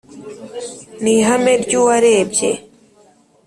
[1.01, 2.51] ni ihame ry’uwarebye